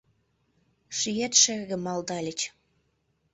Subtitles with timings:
[0.97, 2.39] Шиет шерге, малдальыч.